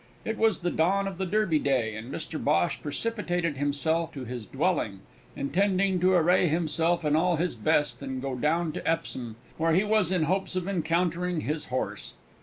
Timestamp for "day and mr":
1.59-2.43